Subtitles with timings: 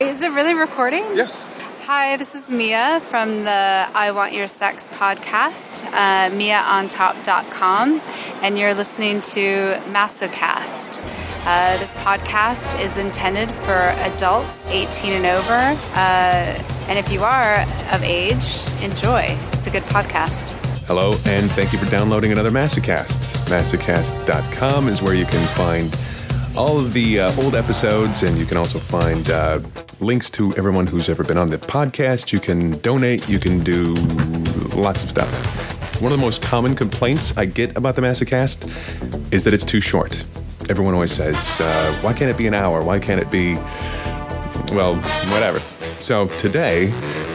[0.00, 1.02] Is it really recording?
[1.16, 1.26] Yeah.
[1.86, 8.00] Hi, this is Mia from the I Want Your Sex podcast, uh, MiaOnTop.com,
[8.44, 11.02] and you're listening to Masocast.
[11.44, 17.62] Uh, this podcast is intended for adults 18 and over, uh, and if you are
[17.92, 19.36] of age, enjoy.
[19.54, 20.44] It's a good podcast.
[20.86, 23.34] Hello, and thank you for downloading another Masocast.
[23.48, 25.90] Masocast.com is where you can find
[26.58, 29.60] all of the uh, old episodes, and you can also find uh,
[30.00, 32.32] links to everyone who's ever been on the podcast.
[32.32, 33.94] You can donate, you can do
[34.74, 35.30] lots of stuff.
[36.02, 38.66] One of the most common complaints I get about the Masocast
[39.32, 40.24] is that it's too short.
[40.68, 42.82] Everyone always says, uh, why can't it be an hour?
[42.82, 43.54] Why can't it be,
[44.74, 44.96] well,
[45.30, 45.62] whatever.
[46.00, 46.92] So today,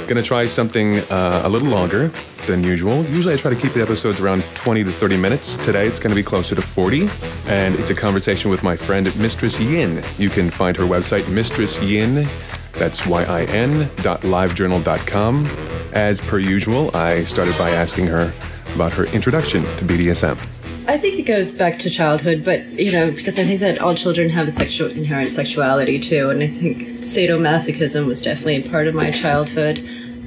[0.08, 2.12] gonna try something uh, a little longer
[2.46, 3.04] than usual.
[3.06, 5.58] Usually I try to keep the episodes around 20 to 30 minutes.
[5.58, 7.08] Today it's gonna be closer to 40,
[7.48, 10.02] and it's a conversation with my friend Mistress Yin.
[10.18, 12.28] You can find her website, Mistress Yin.
[12.74, 15.46] That's Y-I-N dot livejournal.com.
[15.94, 18.34] As per usual, I started by asking her
[18.76, 20.53] about her introduction to BDSM.
[20.86, 23.96] I think it goes back to childhood, but you know, because I think that all
[23.96, 28.88] children have a sexual inherent sexuality too, and I think sadomasochism was definitely a part
[28.88, 29.80] of my childhood.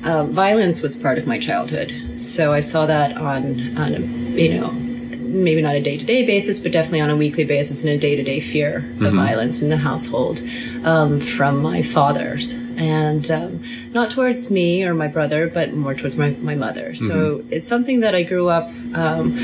[0.05, 4.59] Um, violence was part of my childhood, so I saw that on on a, you
[4.59, 4.73] know
[5.21, 7.99] maybe not a day to day basis, but definitely on a weekly basis and a
[7.99, 10.41] day to day fear of violence in the household
[10.85, 12.63] um, from my fathers.
[12.79, 16.95] And um, not towards me or my brother, but more towards my, my mother.
[16.95, 19.35] So it's something that I grew up um,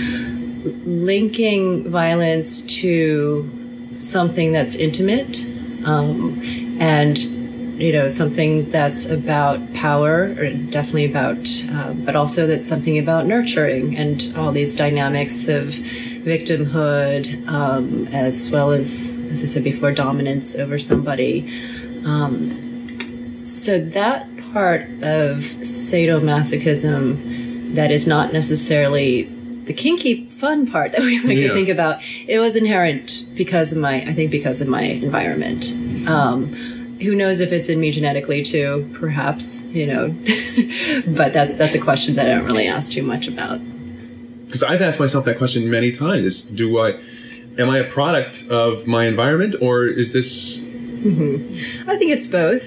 [0.64, 3.48] linking violence to
[3.96, 5.38] something that's intimate
[5.86, 6.34] um,
[6.80, 11.36] and you know something that's about power or definitely about
[11.72, 15.68] uh, but also that's something about nurturing and all these dynamics of
[16.24, 21.48] victimhood um, as well as as i said before dominance over somebody.
[22.06, 22.34] Um,
[23.44, 29.28] so that part of sadomasochism that is not necessarily
[29.72, 31.48] the kinky fun part that we like Yeah.
[31.48, 31.94] to think about
[32.28, 35.62] it was inherent because of my i think because of my environment
[36.08, 36.46] um,
[37.04, 38.70] who knows if it's in me genetically too
[39.00, 39.44] perhaps
[39.78, 40.08] you know
[41.18, 43.58] but that's that's a question that i don't really ask too much about
[44.46, 46.88] Because I've asked myself that question many times: Is do I,
[47.62, 50.60] am I a product of my environment, or is this?
[51.88, 52.64] I think it's both.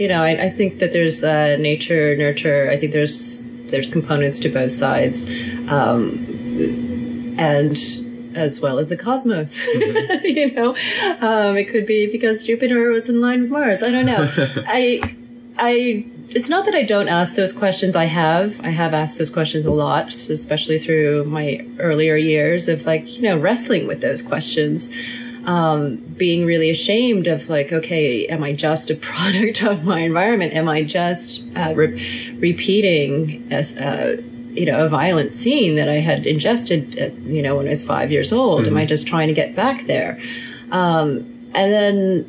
[0.00, 2.68] You know, I, I think that there's uh, nature, nurture.
[2.70, 3.42] I think there's
[3.72, 5.18] there's components to both sides,
[5.68, 6.00] um,
[7.38, 7.76] and
[8.34, 9.66] as well as the cosmos.
[10.24, 10.76] you know,
[11.20, 13.82] um, it could be because Jupiter was in line with Mars.
[13.82, 14.28] I don't know.
[14.66, 15.00] I
[15.58, 16.04] I.
[16.28, 17.96] It's not that I don't ask those questions.
[17.96, 18.60] I have.
[18.62, 23.22] I have asked those questions a lot, especially through my earlier years of like, you
[23.22, 24.94] know, wrestling with those questions
[25.46, 30.52] um, being really ashamed of like, okay, am I just a product of my environment?
[30.54, 34.20] Am I just uh, re- repeating as uh,
[34.56, 37.86] you know a violent scene that I had ingested, uh, you know, when I was
[37.86, 38.66] five years old?
[38.66, 40.18] Am I just trying to get back there?
[40.70, 41.18] Um,
[41.54, 42.26] and then,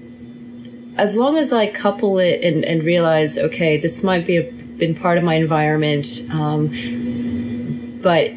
[0.98, 4.96] as long as I couple it and, and realize, okay, this might be a, been
[4.96, 6.68] part of my environment, um,
[8.02, 8.30] but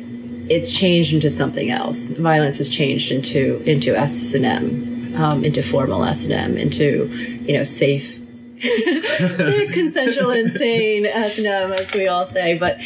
[0.50, 2.10] it's changed into something else.
[2.16, 7.06] Violence has changed into into S and M, um, into formal S and M, into
[7.42, 8.04] you know safe,
[8.60, 12.58] safe, consensual, insane S and M, as we all say.
[12.58, 12.78] But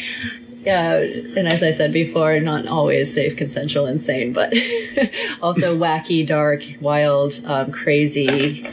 [0.65, 0.97] yeah,
[1.37, 4.51] and as I said before, not always safe, consensual, insane, but
[5.41, 8.63] also wacky, dark, wild, um, crazy,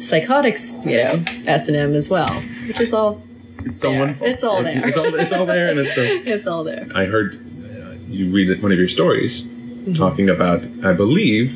[0.00, 0.84] psychotics.
[0.84, 2.28] You know, S and M as well,
[2.66, 3.22] which is all
[3.60, 4.26] It's all wonderful.
[4.26, 4.86] it's all there.
[4.86, 5.96] It's all, it's all there, and it's.
[6.26, 6.86] it's all there.
[6.94, 9.94] I heard uh, you read one of your stories Mm-hmm.
[9.94, 10.60] talking about.
[10.84, 11.54] I believe.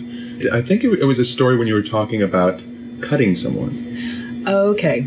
[0.52, 2.64] I think it was a story when you were talking about
[3.02, 3.70] cutting someone.
[4.48, 5.06] Okay.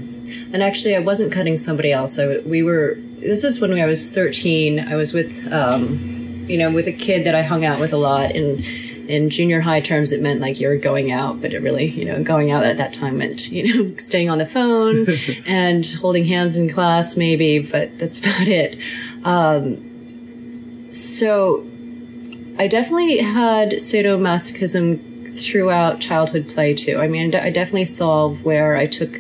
[0.54, 2.20] And actually, I wasn't cutting somebody else.
[2.20, 2.98] I, we were.
[3.20, 4.80] This is when I was thirteen.
[4.80, 6.00] I was with, um,
[6.48, 8.32] you know, with a kid that I hung out with a lot.
[8.32, 8.64] And
[9.10, 12.24] in junior high terms, it meant like you're going out, but it really, you know,
[12.24, 15.06] going out at that time meant, you know, staying on the phone
[15.48, 17.60] and holding hands in class, maybe.
[17.60, 18.78] But that's about it.
[19.24, 19.78] Um,
[20.92, 21.66] so,
[22.58, 26.98] I definitely had sadomasochism throughout childhood play too.
[27.00, 29.18] I mean, I definitely saw where I took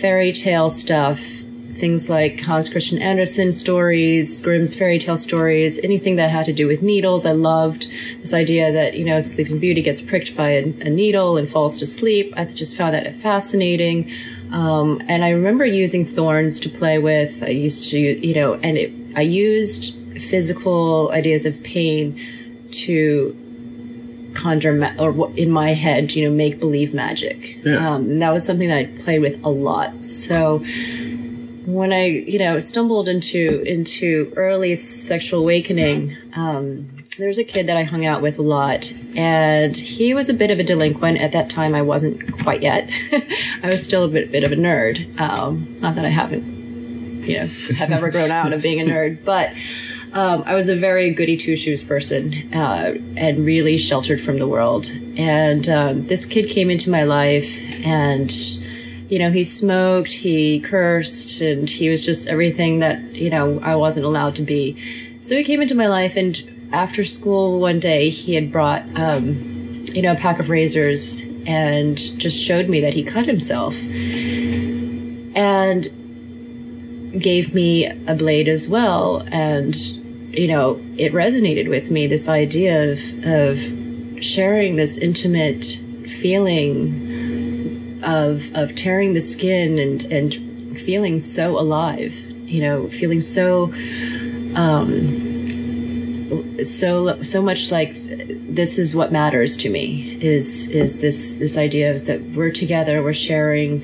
[0.00, 1.41] fairy tale stuff,
[1.82, 6.68] things like Hans Christian Andersen stories, Grimm's fairy tale stories, anything that had to do
[6.68, 7.26] with needles.
[7.26, 7.88] I loved
[8.20, 11.80] this idea that, you know, Sleeping Beauty gets pricked by a, a needle and falls
[11.80, 12.32] to sleep.
[12.36, 14.08] I just found that fascinating.
[14.52, 17.42] Um, and I remember using thorns to play with.
[17.42, 19.82] I used to, you know, and it, I used
[20.22, 22.16] physical ideas of pain
[22.84, 23.36] to
[24.34, 27.58] conjure ma- or in my head, you know, make believe magic.
[27.64, 27.94] Yeah.
[27.94, 30.04] Um, and that was something that I played with a lot.
[30.04, 30.64] So
[31.66, 36.88] when I, you know, stumbled into into early sexual awakening, um,
[37.18, 40.34] there was a kid that I hung out with a lot, and he was a
[40.34, 41.20] bit of a delinquent.
[41.20, 42.90] At that time, I wasn't quite yet.
[43.62, 45.20] I was still a bit bit of a nerd.
[45.20, 46.42] Um, not that I haven't,
[47.26, 49.50] you know, have ever grown out of being a nerd, but
[50.14, 54.48] um, I was a very goody two shoes person uh, and really sheltered from the
[54.48, 54.90] world.
[55.16, 58.30] And um, this kid came into my life, and
[59.12, 63.76] you know, he smoked, he cursed, and he was just everything that you know I
[63.76, 64.74] wasn't allowed to be.
[65.20, 66.42] So he came into my life, and
[66.72, 69.36] after school one day, he had brought um,
[69.92, 73.76] you know a pack of razors and just showed me that he cut himself.
[75.36, 75.86] And
[77.20, 82.90] gave me a blade as well and you know it resonated with me this idea
[82.90, 83.58] of of
[84.24, 85.62] sharing this intimate
[86.22, 87.11] feeling
[88.04, 90.34] of of tearing the skin and and
[90.78, 92.14] feeling so alive
[92.44, 93.72] you know feeling so
[94.56, 94.90] um
[96.64, 101.98] so so much like this is what matters to me is is this this idea
[101.98, 103.80] that we're together we're sharing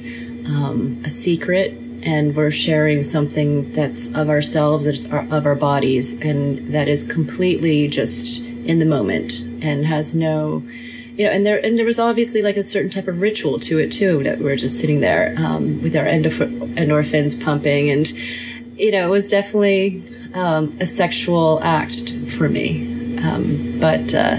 [0.47, 1.73] um, a secret
[2.03, 7.11] and we're sharing something that's of ourselves that's our, of our bodies and that is
[7.11, 10.63] completely just in the moment and has no
[11.19, 13.79] you know and there and there was obviously like a certain type of ritual to
[13.79, 17.91] it too that we're just sitting there um, with our endorph- endorphins pumping.
[17.91, 18.09] And
[18.79, 20.05] you know it was definitely
[20.35, 23.19] um, a sexual act for me.
[23.19, 24.37] Um, but uh,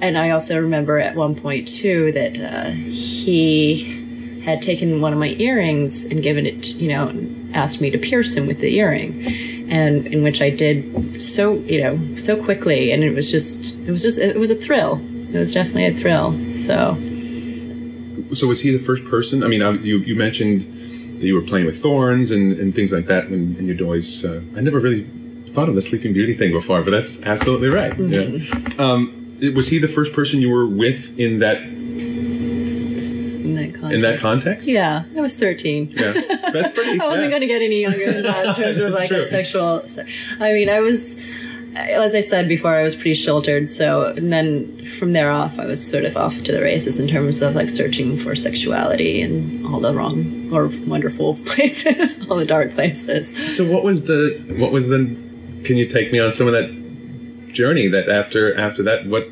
[0.00, 5.18] and I also remember at one point too that uh, he had taken one of
[5.18, 7.12] my earrings and given it, you know,
[7.52, 9.26] asked me to pierce him with the earring,
[9.70, 13.90] and in which I did so, you know, so quickly, and it was just, it
[13.90, 15.00] was just, it was a thrill.
[15.32, 16.32] It was definitely a thrill.
[16.54, 16.94] So
[18.34, 19.42] So was he the first person?
[19.42, 22.92] I mean, uh, you you mentioned that you were playing with thorns and, and things
[22.92, 24.24] like that, and, and you'd always.
[24.24, 27.96] Uh, I never really thought of the Sleeping Beauty thing before, but that's absolutely right.
[27.98, 28.38] Yeah.
[28.78, 29.12] Um,
[29.54, 34.20] was he the first person you were with in that in that context, in that
[34.20, 34.68] context?
[34.68, 35.88] yeah, I was thirteen.
[35.90, 37.00] Yeah, that's pretty.
[37.00, 37.30] I wasn't yeah.
[37.30, 39.82] going to get any younger than that in terms of like a sexual.
[40.40, 41.21] I mean, I was,
[41.74, 43.70] as I said before, I was pretty sheltered.
[43.70, 47.08] So, and then from there off, I was sort of off to the races in
[47.08, 52.44] terms of like searching for sexuality and all the wrong or wonderful places, all the
[52.44, 53.56] dark places.
[53.56, 54.98] So what was the what was the?
[55.64, 56.70] Can you take me on some of that
[57.52, 59.28] journey that after after that what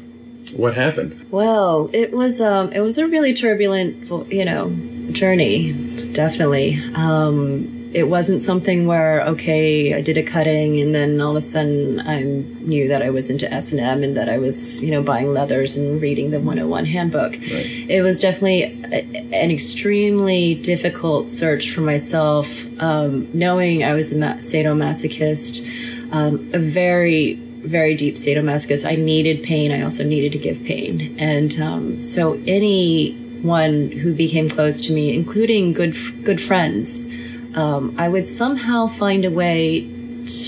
[0.57, 1.27] what happened?
[1.31, 4.75] Well, it was um, it was a really turbulent, you know,
[5.13, 5.73] journey.
[6.13, 6.79] Definitely.
[6.95, 11.41] Um, it wasn't something where okay, I did a cutting and then all of a
[11.41, 14.91] sudden I knew that I was into S and M and that I was you
[14.91, 17.35] know buying leathers and reading the 101 handbook.
[17.37, 19.05] It was definitely a,
[19.35, 22.49] an extremely difficult search for myself,
[22.81, 28.87] um, knowing I was a ma- sadomasochist, um, a very very deep sadomasochist.
[28.91, 29.71] I needed pain.
[29.73, 35.15] I also needed to give pain, and um, so anyone who became close to me,
[35.15, 37.13] including good good friends,
[37.57, 39.89] um, I would somehow find a way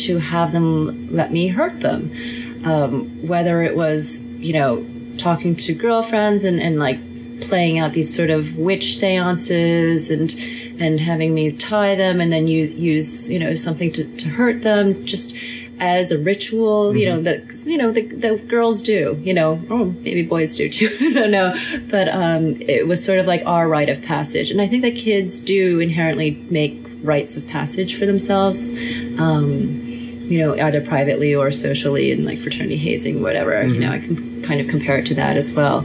[0.04, 2.10] to have them let me hurt them.
[2.64, 4.84] Um, whether it was you know
[5.19, 6.99] talking to girlfriends and, and like
[7.40, 10.34] playing out these sort of witch seances and
[10.81, 14.62] and having me tie them and then use use you know something to, to hurt
[14.62, 15.37] them just
[15.80, 19.61] as a ritual you know that you know the, the girls do you know.
[19.68, 20.88] Or maybe boys do too.
[21.00, 21.54] I don't know.
[21.90, 24.50] But um, it was sort of like our rite of passage.
[24.50, 28.73] And i think that kids do inherently make rites of passage for themselves
[29.18, 29.80] um,
[30.30, 34.16] you know either privately or socially in like fraternity hazing whatever you know i can
[34.42, 35.82] kind of compare it to that as well.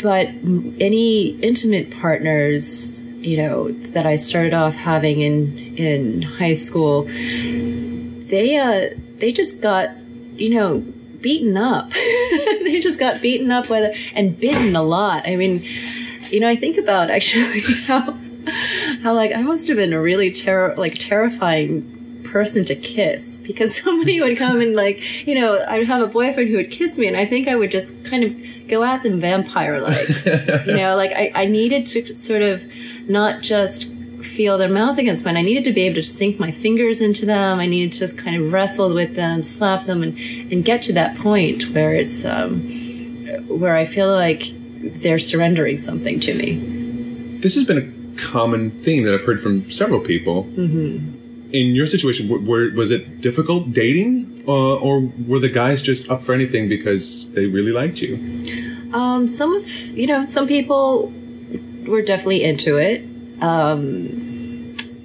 [0.00, 0.28] But
[0.80, 7.02] any intimate partners you know that i started off having in in high school
[8.30, 9.90] they uh they just got
[10.34, 10.84] you know
[11.20, 11.92] beaten up.
[12.68, 15.26] They just got beaten up with and bitten a lot.
[15.26, 15.64] I mean
[16.30, 18.12] you know i think about actually how
[19.02, 21.82] how like i must have been a really terror like terrifying
[22.24, 26.48] person to kiss because somebody would come and like you know i'd have a boyfriend
[26.48, 28.34] who would kiss me and i think i would just kind of
[28.68, 30.08] go at them vampire like
[30.66, 32.64] you know like I, I needed to sort of
[33.08, 35.36] not just feel their mouth against mine.
[35.36, 37.58] I needed to be able to sink my fingers into them.
[37.58, 40.16] I needed to just kind of wrestle with them slap them and
[40.52, 42.60] and get to that point where it's um
[43.48, 44.42] where i feel like
[45.02, 46.56] they're surrendering something to me.
[47.40, 50.44] This has been a common theme that I've heard from several people.
[50.44, 51.14] Mm-hmm.
[51.52, 56.10] In your situation, w- were, was it difficult dating, uh, or were the guys just
[56.10, 58.18] up for anything because they really liked you?
[58.92, 59.64] Um, some of
[59.96, 61.12] you know, some people
[61.86, 63.02] were definitely into it.
[63.40, 64.08] Um,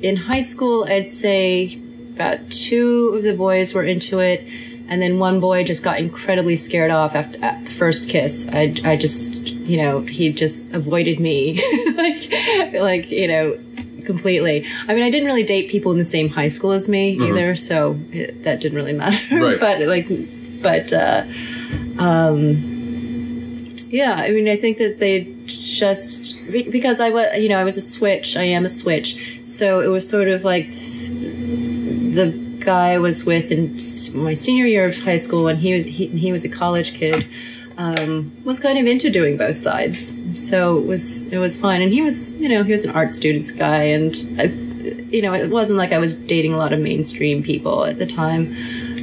[0.01, 1.79] in high school, I'd say
[2.15, 4.45] about two of the boys were into it,
[4.89, 8.49] and then one boy just got incredibly scared off after at the first kiss.
[8.51, 11.61] I, I just, you know, he just avoided me,
[11.95, 12.31] like,
[12.73, 13.57] like you know,
[14.05, 14.65] completely.
[14.87, 17.55] I mean, I didn't really date people in the same high school as me either,
[17.55, 19.17] so it, that didn't really matter.
[19.41, 19.59] Right.
[19.59, 20.07] but like,
[20.61, 20.93] but.
[20.93, 21.23] Uh,
[23.93, 27.77] yeah, I mean, I think that they just because I was, you know, I was
[27.77, 28.35] a switch.
[28.35, 33.51] I am a switch, so it was sort of like the guy I was with
[33.51, 33.73] in
[34.23, 37.27] my senior year of high school when he was he, he was a college kid.
[37.83, 39.99] Um, was kind of into doing both sides,
[40.49, 41.81] so it was it was fine.
[41.81, 44.45] And he was, you know, he was an art students guy, and I,
[45.15, 48.05] you know, it wasn't like I was dating a lot of mainstream people at the
[48.05, 48.55] time.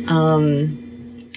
[0.08, 0.78] Um,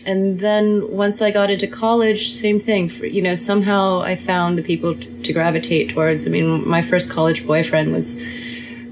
[0.05, 2.87] and then once I got into college, same thing.
[2.87, 6.25] For, you know, somehow I found the people t- to gravitate towards.
[6.25, 8.25] I mean, my first college boyfriend was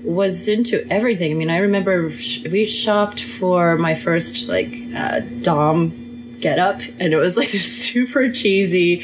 [0.03, 1.31] was into everything.
[1.31, 6.00] I mean, I remember sh- we shopped for my first like uh, Dom
[6.41, 9.03] get up, and it was like this super cheesy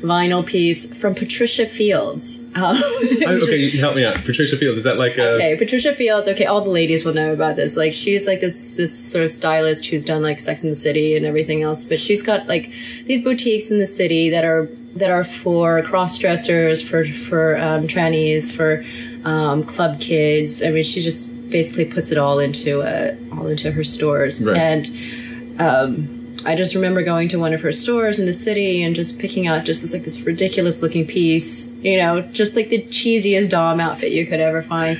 [0.00, 2.50] vinyl piece from Patricia Fields.
[2.54, 4.16] Um, it okay, just- help me out.
[4.16, 5.30] Patricia Fields, is that like a.
[5.32, 6.28] Okay, Patricia Fields.
[6.28, 7.76] Okay, all the ladies will know about this.
[7.76, 11.16] Like, she's like this this sort of stylist who's done like Sex in the City
[11.16, 11.84] and everything else.
[11.84, 12.70] But she's got like
[13.04, 14.66] these boutiques in the city that are
[14.96, 18.84] that are for cross dressers, for for um, trannies, for
[19.28, 20.62] um, club kids.
[20.62, 24.44] I mean, she just basically puts it all into uh, all into her stores.
[24.44, 24.56] Right.
[24.56, 26.15] And um,
[26.46, 29.48] I just remember going to one of her stores in the city and just picking
[29.48, 33.80] out just this like this ridiculous looking piece, you know, just like the cheesiest Dom
[33.80, 34.96] outfit you could ever find.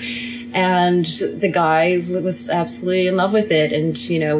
[0.52, 4.38] And the guy was absolutely in love with it, and you know,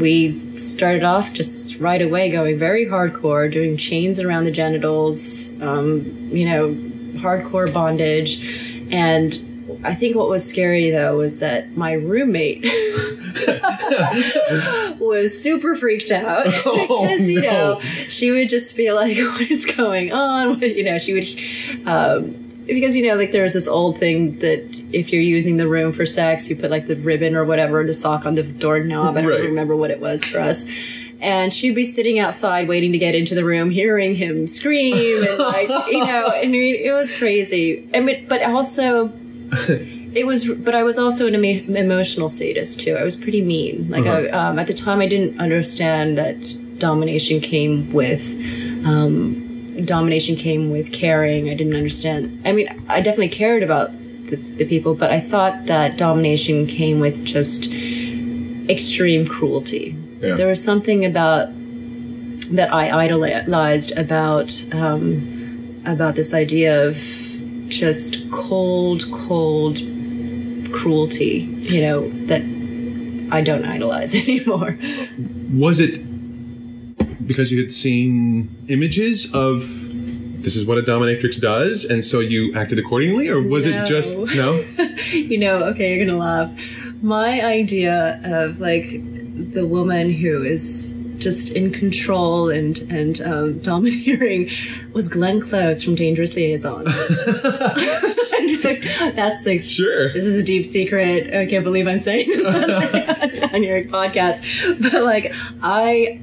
[0.00, 6.02] we started off just right away going very hardcore, doing chains around the genitals, um,
[6.30, 6.72] you know,
[7.20, 9.49] hardcore bondage, and.
[9.82, 12.62] I think what was scary though was that my roommate
[15.00, 17.50] was super freaked out Oh, because you no.
[17.50, 22.34] know she would just be like, "What is going on?" You know, she would um,
[22.66, 26.04] because you know like there's this old thing that if you're using the room for
[26.04, 29.16] sex, you put like the ribbon or whatever, the sock on the doorknob.
[29.16, 29.44] I don't Right.
[29.44, 30.66] remember what it was for us.
[31.22, 35.38] And she'd be sitting outside waiting to get into the room, hearing him scream, and
[35.38, 37.86] like you know, and it was crazy.
[37.94, 39.08] I mean, but also
[40.14, 42.94] it was but i was also an emo- emotional sadist too.
[42.96, 43.90] I was pretty mean.
[43.90, 46.36] Like I, um, at the time i didn't understand that
[46.78, 48.24] domination came with
[48.86, 49.36] um,
[49.84, 51.48] domination came with caring.
[51.50, 53.90] I didn't understand i mean i definitely cared about
[54.30, 57.72] the, the people but i thought that domination came with just
[58.68, 59.96] extreme cruelty.
[60.20, 60.34] Yeah.
[60.34, 61.48] there was something about
[62.52, 65.20] that i idolized about um,
[65.86, 66.94] about this idea of
[67.70, 69.78] just cold, cold
[70.72, 72.42] cruelty, you know, that
[73.32, 74.76] I don't idolize anymore.
[75.54, 76.00] Was it
[77.26, 79.60] because you had seen images of
[80.42, 83.82] this is what a dominatrix does, and so you acted accordingly, or was No.
[83.82, 84.60] it just no?
[85.12, 86.52] you know, okay, you're gonna laugh.
[87.02, 88.84] My idea of like
[89.52, 90.89] the woman who is
[91.20, 94.48] just in control and and um, domineering
[94.92, 96.86] was Glenn Close from Dangerous Liaisons.
[99.14, 100.12] That's the Sure.
[100.12, 101.34] this is a deep secret.
[101.34, 104.44] I can't believe I'm saying this on, on your podcast.
[104.82, 106.20] But like, I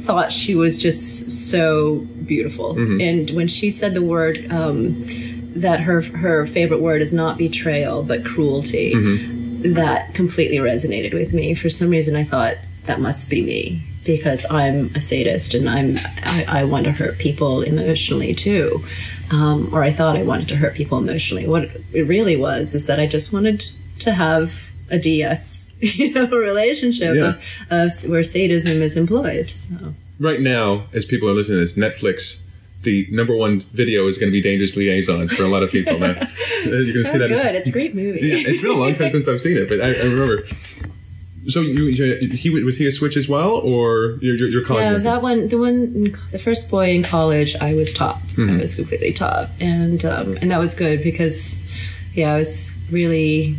[0.00, 4.94] thought she was just so beautiful, and when she said the word um,
[5.56, 8.94] that her her favorite word is not betrayal but cruelty,
[9.74, 11.54] that completely resonated with me.
[11.54, 12.54] For some reason, I thought
[12.86, 17.18] that must be me because I'm a sadist and I'm I, I want to hurt
[17.18, 18.80] people emotionally too
[19.32, 21.46] um, or I thought I wanted to hurt people emotionally.
[21.46, 23.60] What it really was is that I just wanted
[24.00, 27.34] to have a DS, you know, relationship Yeah.
[27.70, 29.48] of, of where sadism is employed.
[29.50, 29.94] So.
[30.18, 32.46] Right now, as people are listening to this, Netflix.
[32.82, 35.98] The number one video is going to be Dangerous Liaisons for a lot of people
[35.98, 36.14] now.
[36.64, 37.28] You're going to see Oh, that.
[37.28, 37.54] good!
[37.54, 38.20] It's a great movie.
[38.22, 40.42] Yeah, it's been a long time since I've seen it, but I, I remember.
[41.48, 44.82] So you, you, he was he a switch as well, or your your, your college?
[44.82, 48.18] Yeah, that one, the one, the first boy in college, I was top.
[48.36, 48.58] Mm-hmm.
[48.58, 51.64] I was completely top, and um, and that was good because,
[52.14, 53.56] yeah, I was really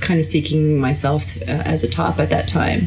[0.00, 2.82] kind of seeking myself uh, as a top at that time.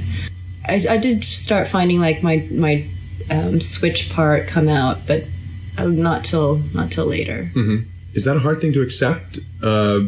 [0.68, 2.86] I, I did start finding like my my
[3.32, 5.28] um, switch part come out, but
[5.80, 7.50] uh, not till not till later.
[8.14, 9.40] Is that a hard thing to accept?
[9.64, 10.02] Uh,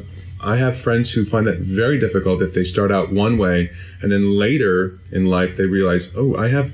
[0.43, 3.69] I have friends who find that very difficult if they start out one way
[4.01, 6.74] and then later in life they realize, oh, I have,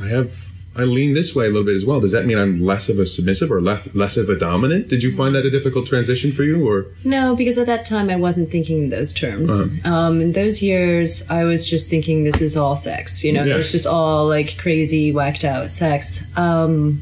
[0.00, 0.32] I have,
[0.76, 2.00] I lean this way a little bit as well.
[2.00, 4.88] Does that mean I'm less of a submissive or less, less of a dominant?
[4.88, 6.86] Did you find that a difficult transition for you or?
[7.04, 9.52] No, because at that time I wasn't thinking those terms.
[9.84, 13.22] Um, in those years, I was just thinking this is all sex.
[13.22, 13.54] You know, Yeah.
[13.54, 16.26] it was just all like crazy, whacked out sex.
[16.36, 17.00] Um,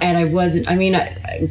[0.00, 0.70] and I wasn't.
[0.70, 1.48] I mean, I, I,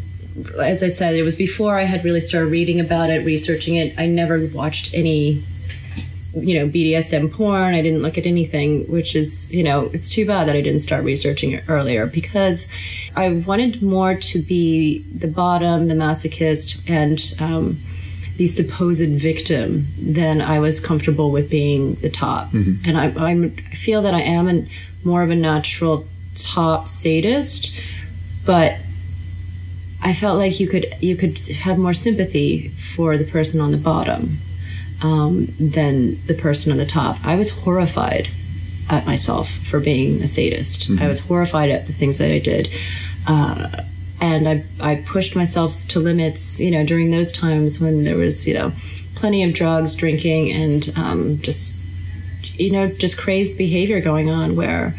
[0.59, 3.93] as I said, it was before I had really started reading about it, researching it.
[3.97, 5.43] I never watched any,
[6.33, 7.75] you know, BDSM porn.
[7.75, 10.79] I didn't look at anything, which is, you know, it's too bad that I didn't
[10.81, 12.71] start researching it earlier because
[13.15, 17.77] I wanted more to be the bottom, the masochist, and um,
[18.37, 22.51] the supposed victim than I was comfortable with being the top.
[22.87, 24.67] And I, I'm, I feel that I am an,
[25.05, 27.79] more of a natural top sadist,
[28.47, 28.79] but
[30.05, 33.77] I felt like you could you could have more sympathy for the person on the
[33.77, 34.37] bottom
[35.01, 37.17] um, than the person on the top.
[37.25, 38.27] I was horrified
[38.89, 40.89] at myself for being a sadist.
[40.99, 42.69] I was horrified at the things that I did.
[43.25, 43.69] Uh,
[44.19, 48.47] and I, I pushed myself to limits, you know, during those times when there was,
[48.47, 48.71] you know,
[49.15, 54.93] plenty of drugs, drinking, and um, just, you know, just crazed behavior going on where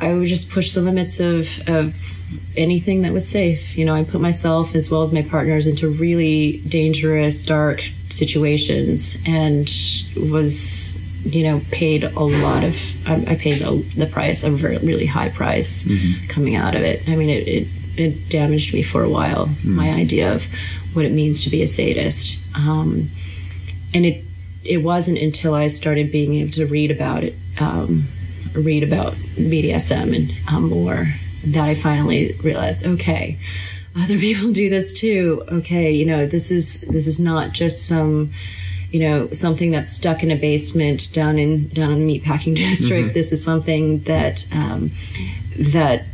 [0.00, 1.94] I would just push the limits of, of
[2.56, 3.76] anything that was safe.
[3.76, 9.22] You know, I put myself as well as my partners into really dangerous, dark situations
[9.26, 9.64] and
[10.30, 14.78] was, you know, paid a lot of, I, I paid the, the price, a very,
[14.78, 15.88] really high price
[16.28, 17.08] coming out of it.
[17.08, 20.46] I mean, it, it, it damaged me for a while, my idea of
[20.94, 22.54] what it means to be a sadist.
[22.56, 23.08] Um,
[23.94, 24.24] and it,
[24.64, 28.04] it wasn't until I started being able to read about it, um,
[28.54, 31.06] read about BDSM and um, more
[31.44, 33.38] that I finally realized, okay,
[34.00, 35.42] other people do this too.
[35.50, 38.30] Okay, you know, this is this is not just some,
[38.90, 43.14] you know, something that's stuck in a basement down in down in the meatpacking district.
[43.14, 44.90] This is something that um,
[45.72, 46.04] that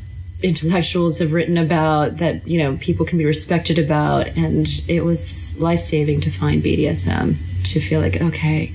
[0.42, 5.58] intellectuals have written about that you know people can be respected about and it was
[5.60, 8.72] life-saving to find bdsm to feel like okay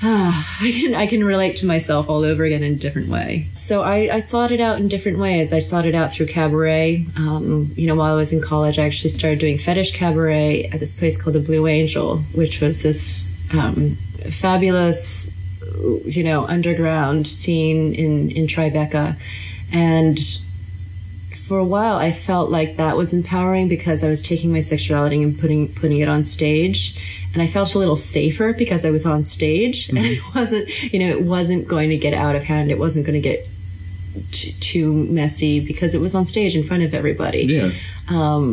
[0.02, 3.48] I can I can relate to myself all over again in a different way.
[3.52, 5.52] So I, I sought it out in different ways.
[5.52, 7.04] I sought it out through cabaret.
[7.18, 10.80] Um, you know, while I was in college, I actually started doing fetish cabaret at
[10.80, 13.90] this place called the Blue Angel, which was this um,
[14.30, 15.36] fabulous,
[16.06, 19.20] you know, underground scene in in Tribeca,
[19.70, 20.18] and
[21.50, 25.20] for a while I felt like that was empowering because I was taking my sexuality
[25.20, 26.80] and putting putting it on stage.
[27.32, 29.88] And I felt a little safer because I was on stage.
[29.96, 32.70] And it wasn't you know it wasn't going to get out of hand.
[32.70, 33.48] It wasn't going to get
[34.30, 37.42] t- too messy because it was on stage in front of everybody.
[37.46, 37.70] Yeah.
[38.08, 38.44] um,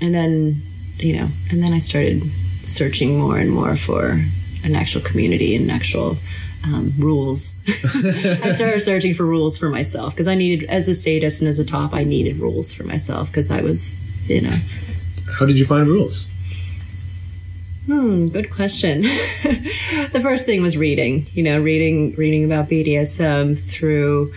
[0.00, 0.62] and then
[0.98, 2.22] you know and then I started
[2.78, 4.20] searching more and more for
[4.62, 6.18] an actual community and actual
[6.66, 7.58] um, rules.
[7.66, 11.58] I started searching for rules for myself because I needed, as a sadist and as
[11.58, 14.56] a top, I needed rules for myself because I was, you know.
[15.38, 16.30] How did you find rules?
[17.86, 19.02] Hmm, good question.
[20.12, 21.26] the first thing was reading.
[21.32, 24.32] You know, reading reading about BDSM through.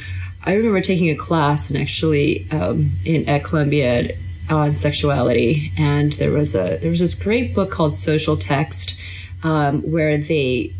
[0.45, 4.09] I remember taking a class and actually um, in at Columbia
[4.49, 9.01] on sexuality, and there was a there was this great book called Social Text
[9.43, 10.73] um, where they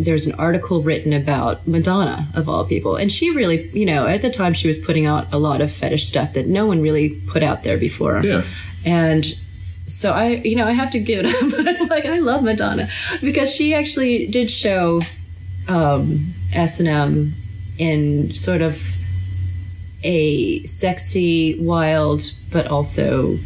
[0.00, 4.22] there's an article written about Madonna of all people, and she really, you know, at
[4.22, 7.18] the time she was putting out a lot of fetish stuff that no one really
[7.28, 8.42] put out there before, Yeah.
[8.84, 11.50] and so I, you know, I have to give it up.
[11.64, 12.88] But like I love Madonna
[13.20, 15.02] because she actually did show
[15.68, 16.18] um,
[16.54, 17.32] S and M
[17.78, 18.80] in sort of
[20.04, 23.36] a sexy, wild, but also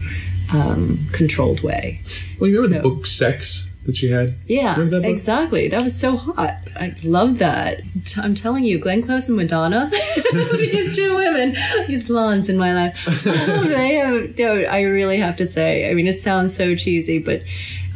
[0.55, 2.01] um, controlled way.
[2.41, 4.35] Well, you remember So- the book Sex that she had?
[4.47, 5.69] Yeah, that exactly.
[5.69, 6.55] That was so hot.
[6.79, 7.81] I love that.
[8.19, 9.91] I'm telling you, Glenn Close and Madonna,
[10.53, 13.05] these two women, these blondes in my life.
[13.27, 17.19] Oh, they have, no, I really have to say, I mean, it sounds so cheesy,
[17.19, 17.43] but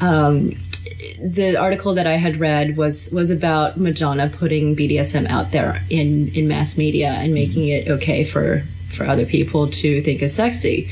[0.00, 0.52] um,
[1.20, 6.28] the article that I had read was was about Madonna putting BDSM out there in
[6.34, 10.88] in mass media and making it okay for for other people to think is sexy.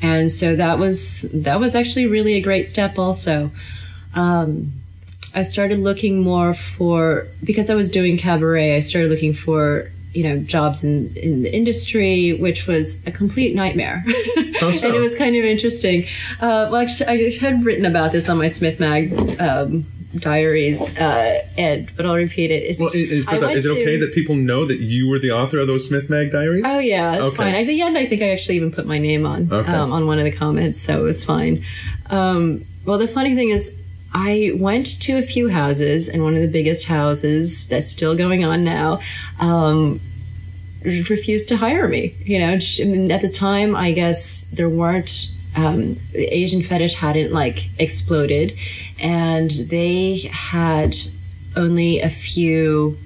[0.00, 3.50] And so that was that was actually really a great step also.
[4.14, 4.72] Um,
[5.34, 8.76] I started looking more for because I was doing cabaret.
[8.76, 13.54] I started looking for you know jobs in in the industry, which was a complete
[13.56, 14.04] nightmare,
[14.60, 14.86] How so?
[14.88, 16.04] and it was kind of interesting.
[16.40, 19.84] Uh, well, actually, I had written about this on my Smith Mag um,
[20.18, 22.62] diaries, uh, and but I'll repeat it.
[22.64, 25.58] It's, Well, is, is it okay to- that people know that you were the author
[25.58, 26.64] of those Smith Mag diaries?
[26.66, 27.36] Oh yeah, that's Okay.
[27.36, 27.54] fine.
[27.54, 29.72] At the end, I think I actually even put my name on Okay.
[29.72, 31.64] um, on one of the comments, so it was fine.
[32.10, 33.78] Um, well, the funny thing is,
[34.14, 38.44] I went to a few houses, and one of the biggest houses that's still going
[38.44, 39.00] on now
[39.40, 40.00] um,
[40.84, 42.14] refused to hire me.
[42.24, 46.94] You know, I mean, at the time, I guess there weren't um, the Asian fetish
[46.94, 48.56] hadn't like exploded,
[49.00, 50.96] and they had
[51.56, 52.96] only a few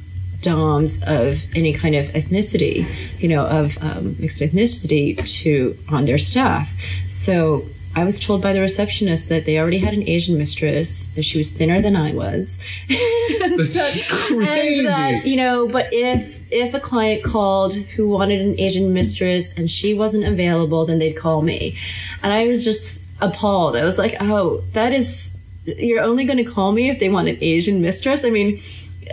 [0.40, 2.86] doms of any kind of ethnicity,
[3.20, 6.68] you know, of um, mixed ethnicity to on their staff.
[7.08, 7.64] So
[7.96, 11.38] I was told by the receptionist that they already had an Asian mistress, that she
[11.38, 12.62] was thinner than I was.
[12.90, 14.78] and That's that- crazy.
[14.80, 19.56] And that, you know, but if if a client called who wanted an Asian mistress
[19.58, 21.76] and she wasn't available, then they'd call me.
[22.22, 23.76] And I was just appalled.
[23.76, 25.32] I was like, oh, that is
[25.64, 28.24] you're only going to call me if they want an Asian mistress.
[28.24, 28.58] I mean,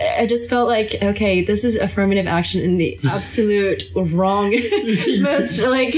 [0.00, 4.50] I just felt like, okay, this is affirmative action in the absolute wrong,
[5.20, 5.94] most like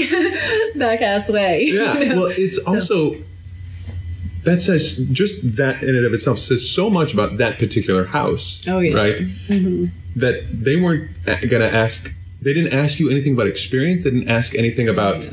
[0.75, 1.63] back ass way.
[1.65, 1.97] Yeah.
[1.97, 2.15] you know?
[2.15, 3.15] Well, it's also
[4.43, 8.61] that says just that in and of itself says so much about that particular house.
[8.67, 8.95] Oh, yeah.
[8.95, 9.15] Right.
[9.15, 10.19] Mm-hmm.
[10.19, 12.13] That they weren't going to ask.
[12.41, 14.03] They didn't ask you anything about experience.
[14.03, 15.23] They didn't ask anything about.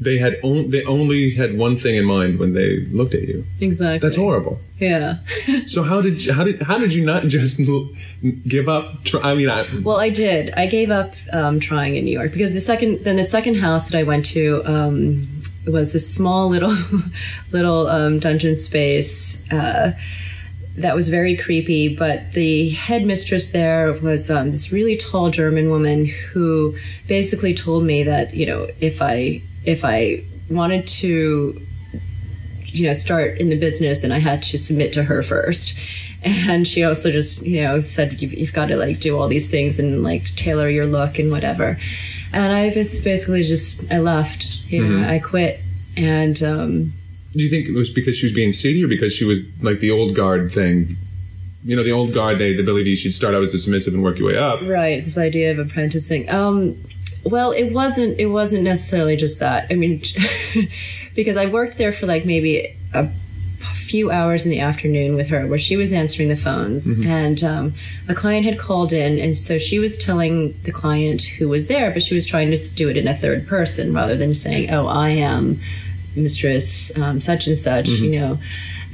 [0.00, 3.44] They had on, They only had one thing in mind when they looked at you.
[3.60, 3.98] exactly.
[3.98, 4.58] That's horrible.
[4.78, 5.16] Yeah.
[5.66, 7.60] So how did how did how did you not just
[8.48, 9.04] give up?
[9.04, 10.52] Try, I mean, I, Well, I did.
[10.56, 13.90] I gave up um, trying in New York because the second, then the second house
[13.90, 15.26] that I went to um,
[15.66, 16.74] was this small little,
[17.52, 19.92] little um, dungeon space uh,
[20.78, 21.94] that was very creepy.
[21.94, 26.74] But the headmistress there was um, this really tall German woman who
[27.06, 31.54] basically told me that you know if I if I wanted to
[32.72, 35.76] you know start in the business then i had to submit to her first
[36.22, 39.50] and she also just you know said you've, you've got to like do all these
[39.50, 41.76] things and like tailor your look and whatever
[42.32, 45.60] and i just basically just i left you know i quit
[45.96, 46.92] and um
[47.32, 49.78] do you think it was because she was being seedy, or because she was like
[49.78, 50.96] the old guard thing?
[51.64, 52.38] You know, the old guard.
[52.38, 54.60] They the believe you should start out as a submissive and work your way up.
[54.62, 56.74] right this idea of apprenticing um
[57.24, 59.66] well it wasn't it wasn't necessarily just that.
[59.70, 60.02] I mean
[61.16, 63.08] because i worked there for like maybe a
[63.90, 66.86] few hours in the afternoon with her where she was answering the phones.
[67.04, 67.72] And um,
[68.08, 71.90] a client had called in and so she was telling the client who was there
[71.90, 74.86] but she was trying to do it in a third person rather than saying oh
[74.86, 75.56] i am
[76.16, 78.38] mistress um, such and such you know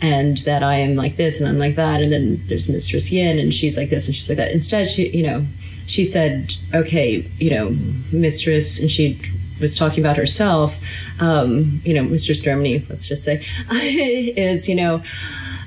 [0.02, 3.38] and that i am like this and i'm like that and then there's mistress yin
[3.38, 4.52] and she's like this and she's like that.
[4.52, 5.40] Instead she you know
[5.86, 7.70] she said okay you know
[8.12, 9.20] mistress and she
[9.60, 10.78] was talking about herself
[11.20, 15.02] um, you know mistress germany let's just say is you know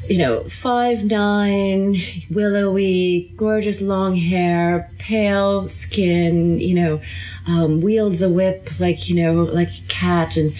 [0.09, 1.97] you know, five nine,
[2.31, 7.01] willowy, gorgeous long hair, pale skin, you know,
[7.47, 10.51] um, wields a whip like you know, like a cat, and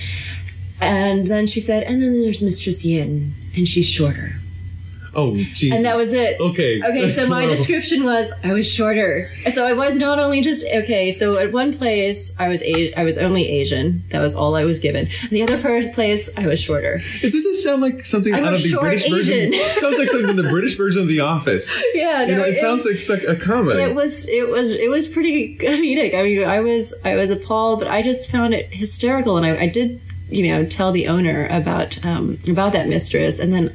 [0.79, 4.33] and then she said, and then there's Mistress Yin, and she's shorter,
[5.15, 5.75] Oh, Jesus.
[5.75, 6.39] and that was it.
[6.39, 7.55] Okay, Okay, so my horrible.
[7.55, 9.27] description was I was shorter.
[9.53, 11.11] So I was not only just okay.
[11.11, 14.03] So at one place I was a- I was only Asian.
[14.09, 15.07] That was all I was given.
[15.21, 17.01] And the other per- place I was shorter.
[17.23, 19.51] It doesn't sound like something I'm out of the British Asian.
[19.51, 19.53] version.
[19.81, 21.67] sounds like something in the British version of The Office.
[21.95, 23.81] Yeah, You no, know, it sounds like such a comedy.
[23.81, 26.13] it was it was it was pretty comedic.
[26.13, 29.63] I mean, I was I was appalled, but I just found it hysterical, and I,
[29.63, 33.71] I did you know tell the owner about um, about that mistress, and then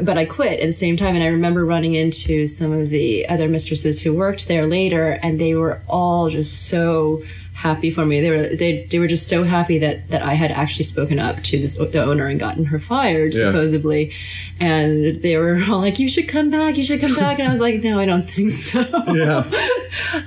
[0.00, 1.14] but I quit at the same time.
[1.14, 5.38] And I remember running into some of the other mistresses who worked there later, and
[5.40, 7.22] they were all just so
[7.54, 8.20] happy for me.
[8.20, 11.36] They were they, they were just so happy that that I had actually spoken up
[11.44, 13.40] to this, the owner and gotten her fired Yeah.
[13.52, 14.12] supposedly,
[14.58, 16.76] and they were all like, "You should come back.
[16.76, 18.80] You should come back." And I was like, "No, I don't think so."
[19.14, 19.44] yeah.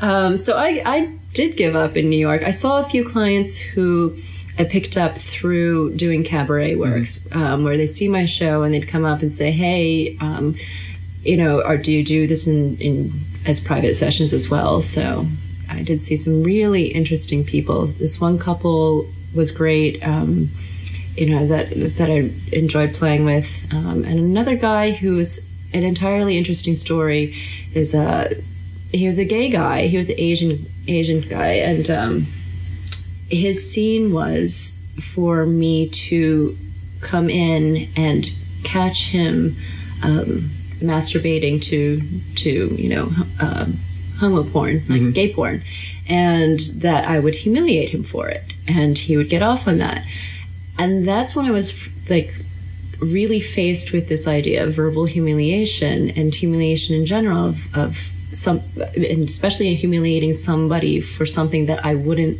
[0.01, 2.41] Um, so I, I did give up in New York.
[2.43, 4.15] I saw a few clients who
[4.57, 8.87] I picked up through doing cabaret works, um, where they see my show and they'd
[8.87, 10.55] come up and say, "Hey, um,
[11.23, 13.11] you know, or do you do this in, in
[13.45, 15.25] as private sessions as well?" So
[15.69, 17.87] I did see some really interesting people.
[17.87, 20.05] This one couple was great.
[20.07, 20.49] Um,
[21.17, 25.83] you know that that I enjoyed playing with, um, and another guy who was an
[25.83, 27.33] entirely interesting story
[27.73, 28.33] is uh,
[28.91, 29.87] he was a gay guy.
[29.87, 32.25] He was an Asian Asian guy, and um,
[33.29, 34.81] his scene was
[35.13, 36.55] for me to
[37.01, 38.29] come in and
[38.63, 39.55] catch him
[40.03, 40.49] um,
[40.81, 42.01] masturbating to
[42.35, 43.09] to you know
[43.41, 43.73] um,
[44.19, 45.61] homo porn, like gay porn,
[46.09, 50.05] and that I would humiliate him for it, and he would get off on that,
[50.77, 52.33] and that's when I was like
[53.01, 58.61] really faced with this idea of verbal humiliation and humiliation in general of, of some
[58.95, 62.37] and especially humiliating somebody for something that I wouldn't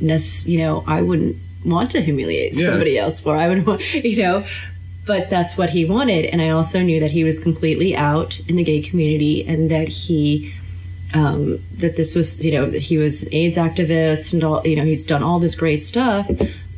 [0.00, 2.70] you know I wouldn't want to humiliate Yeah.
[2.70, 4.44] somebody else for I would want you know
[5.06, 6.26] but that's what he wanted.
[6.26, 9.88] And I also knew that he was completely out in the gay community and that
[9.88, 10.52] he,
[11.14, 14.84] um, that this was, you know, he was an AIDS activist and all, you know,
[14.84, 16.28] he's done all this great stuff.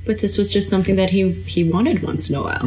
[0.06, 2.62] But this was just something that he he wanted once in a while,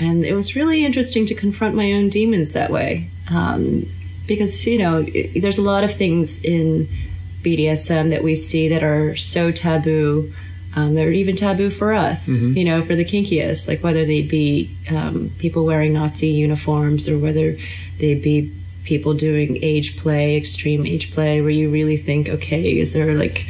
[0.00, 3.82] and it was really interesting to confront my own demons that way, um,
[4.28, 6.86] because you know it, there's a lot of things in
[7.42, 10.30] BDSM that we see that are so taboo.
[10.76, 14.70] Um, they're even taboo for us, you know, for the kinkiest, like whether they be
[14.94, 17.54] um, people wearing Nazi uniforms or whether
[17.98, 18.52] they be
[18.84, 23.46] people doing age play, extreme age play, where you really think, okay, is there like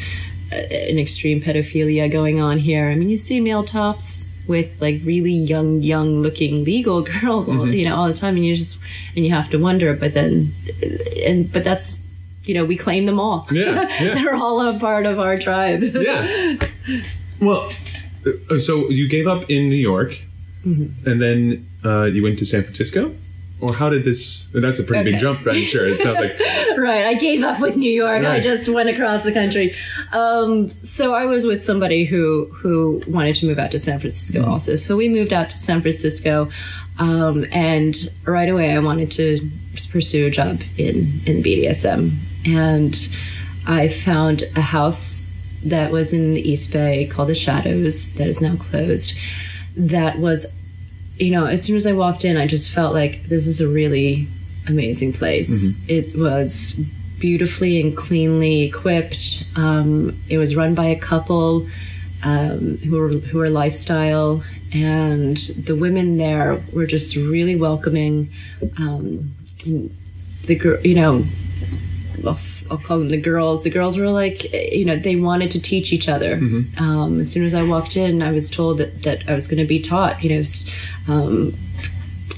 [0.52, 2.86] a- an extreme pedophilia going on here?
[2.88, 7.68] I mean, you see male tops with like really young, young looking legal girls, all,
[7.68, 8.82] you know, all the time, and you just
[9.16, 9.94] and you have to wonder.
[9.94, 10.48] But then,
[11.26, 12.07] and but that's
[12.48, 13.46] you know, we claim them all.
[13.52, 14.14] Yeah, yeah.
[14.14, 15.82] They're all a part of our tribe.
[15.82, 16.56] Yeah.
[17.40, 17.70] Well,
[18.50, 20.12] uh, so you gave up in New York,
[20.66, 21.08] Mm-hmm.
[21.08, 23.12] and then uh, you went to San Francisco,
[23.60, 24.50] or how did this?
[24.52, 25.86] That's a pretty big jump, I'm sure.
[25.86, 26.36] It sounds like
[26.78, 27.06] right.
[27.06, 28.24] I gave up with New York.
[28.24, 29.72] I just went across the country.
[30.12, 34.44] Um, so I was with somebody who who wanted to move out to San Francisco
[34.44, 34.74] also.
[34.76, 36.48] So we moved out to San Francisco,
[36.98, 37.94] um, and
[38.26, 39.38] right away I wanted to
[39.92, 42.10] pursue a job in in BDSM,
[42.48, 42.94] and
[43.66, 45.24] I found a house
[45.64, 49.18] that was in the East Bay called the Shadows that is now closed.
[49.76, 50.58] That was
[51.18, 53.68] you know, as soon as I walked in, I just felt like this is a
[53.68, 54.28] really
[54.68, 55.48] amazing place.
[55.88, 56.78] It was
[57.18, 59.44] beautifully and cleanly equipped.
[59.56, 61.66] Um, it was run by a couple
[62.24, 68.28] um, who were who were lifestyle, and the women there were just really welcoming.
[68.78, 69.32] Um,
[70.46, 71.22] the girl, you know.
[72.26, 72.38] I'll,
[72.70, 73.62] I'll call them the girls.
[73.64, 76.34] The girls were like, you know, they wanted to teach each other.
[76.80, 79.60] Um, as soon as I walked in, I was told that, that I was going
[79.60, 80.42] to be taught, you know,
[81.08, 81.52] um,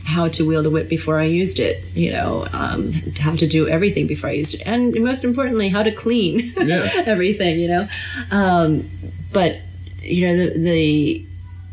[0.05, 3.69] how to wield a whip before I used it, you know, um, how to do
[3.69, 6.89] everything before I used it, and most importantly, how to clean Yeah.
[7.07, 7.89] everything, you know.
[8.33, 8.83] Um,
[9.33, 9.63] but
[10.03, 11.25] you know, the, the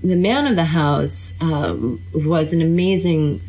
[0.04, 3.40] the man of the house um, was an amazing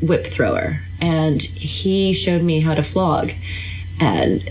[0.00, 3.32] whip thrower, and he showed me how to flog.
[4.00, 4.42] And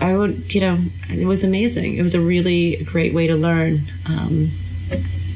[0.00, 0.78] I would, you know,
[1.10, 1.96] it was amazing.
[1.96, 4.50] It was a really great way to learn um,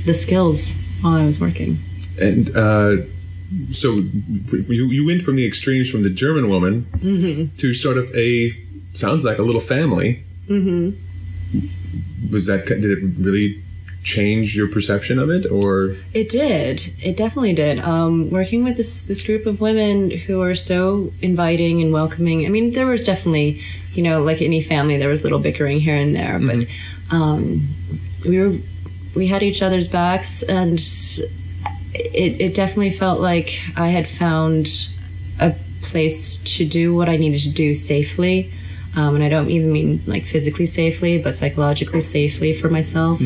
[0.05, 1.77] the skills while I was working.
[2.21, 2.97] and uh,
[3.73, 3.89] so
[4.69, 7.57] you you went from the extremes from the German woman Mm-hmm.
[7.59, 8.51] to sort of a
[8.95, 10.21] sounds like a little family.
[10.49, 12.33] Mm-hmm.
[12.33, 13.59] Was that did it really
[14.05, 16.81] change your perception of it, or It did.
[17.03, 17.81] It definitely did.
[17.81, 22.47] Um, working with this this group of women who are so inviting and welcoming.
[22.47, 23.61] I mean, there was definitely,
[23.95, 26.67] you know, like any family, there was little bickering here and there, but
[27.11, 27.61] um,
[28.29, 28.55] we were
[29.17, 30.79] we had each other's backs, and
[31.95, 34.69] it it definitely felt like I had found
[35.41, 38.51] a place to do what I needed to do safely.
[38.97, 43.21] Um, and I don't even mean like physically safely, but psychologically safely for myself.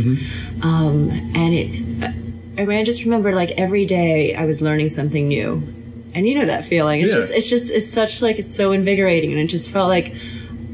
[0.63, 2.11] Um, and it,
[2.59, 5.63] I mean, I just remember like every day I was learning something new,
[6.15, 7.01] and you know that feeling.
[7.03, 7.17] It's Yeah.
[7.17, 10.15] just, it's just, it's such like it's so invigorating, and it just felt like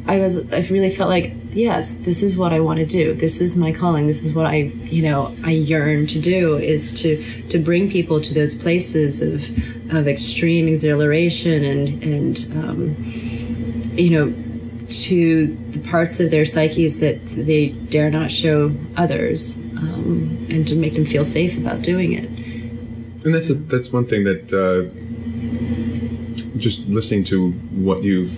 [0.07, 3.15] I was, I really felt like yes, this is what I want to do.
[3.15, 4.07] This is my calling.
[4.07, 4.57] This is what I,
[4.91, 7.17] you know, I yearn to do is to
[7.51, 12.95] to bring people to those places of of extreme exhilaration and and um,
[13.97, 14.35] you know
[14.89, 20.77] to the parts of their psyches that they dare not show others, um, and to
[20.77, 22.29] make them feel safe about doing it.
[23.25, 24.91] And that's a, that's one thing that uh,
[26.59, 28.33] just listening to what you've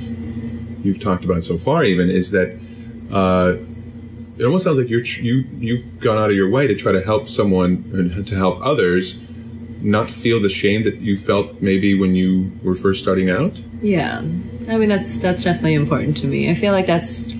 [0.85, 2.59] you've talked about so far, even is that
[3.13, 3.57] uh,
[4.39, 7.01] it almost sounds like you're you you've gone out of your way to try to
[7.01, 9.23] help someone and to help others
[9.83, 13.53] not feel the shame that you felt maybe when you were first starting out.
[13.81, 14.23] Yeah,
[14.68, 16.50] I mean that's that's definitely important to me.
[16.50, 17.35] I feel like that's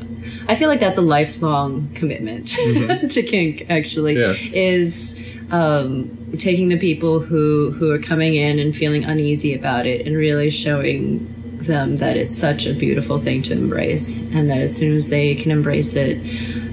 [0.49, 2.49] I feel like that's a lifelong commitment
[3.11, 3.67] to kink.
[3.69, 4.35] Actually, Yeah.
[4.53, 6.09] is um,
[6.39, 10.51] taking the people who who are coming in and feeling uneasy about it and really
[10.51, 11.27] showing
[11.63, 15.35] them that it's such a beautiful thing to embrace, and that as soon as they
[15.35, 16.19] can embrace it,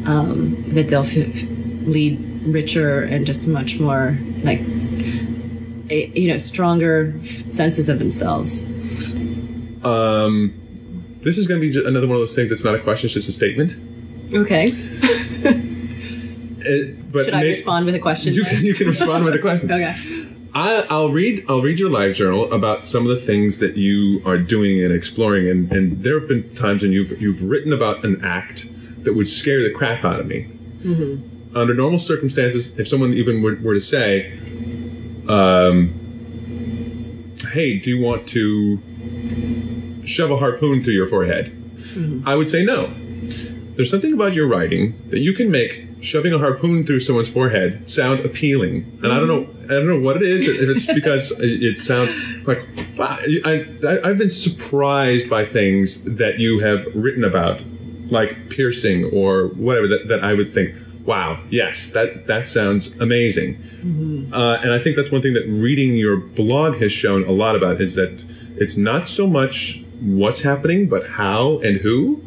[0.07, 1.43] um, that they'll f-
[1.87, 4.59] lead richer and just much more like
[5.89, 8.69] a, you know stronger senses of themselves.
[9.83, 10.53] Um,
[11.21, 13.13] this is going to be another one of those things that's not a question; it's
[13.13, 13.73] just a statement.
[14.33, 14.67] Okay.
[16.65, 18.33] It, but Should I may- respond with a question?
[18.33, 19.69] You can, you can respond with a question.
[19.71, 19.95] Okay.
[20.55, 21.43] I, I'll read.
[21.49, 24.93] I'll read your live journal about some of the things that you are doing and
[24.93, 28.67] exploring, and, and there have been times when you've you've written about an act
[29.03, 30.45] that would scare the crap out of me.
[31.55, 34.31] Under normal circumstances, if someone even were, were to say,
[35.27, 35.89] um,
[37.51, 38.77] hey, do you want to
[40.05, 41.51] shove a harpoon through your forehead?
[42.25, 42.87] I would say no.
[43.75, 47.89] There's something about your writing that you can make shoving a harpoon through someone's forehead
[47.89, 50.47] sound appealing, and I don't know, I don't know what it is.
[50.47, 52.13] If it's because it sounds
[52.47, 57.63] like wow, I, I, I've been surprised by things that you have written about,
[58.09, 63.57] like piercing or whatever that, that I would think, wow, yes, that that sounds amazing.
[64.33, 67.55] Uh, and I think that's one thing that reading your blog has shown a lot
[67.55, 68.23] about is that
[68.57, 72.21] it's not so much what's happening, but how and who.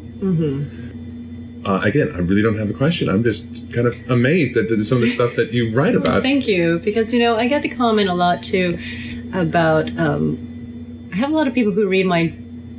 [1.65, 3.09] Uh, again, I really don't have a question.
[3.09, 6.23] I'm just kind of amazed at the, some of the stuff that you write about.
[6.23, 8.77] Thank you, because you know I get the comment a lot too
[9.33, 9.89] about.
[9.99, 10.39] Um,
[11.11, 12.33] I have a lot of people who read my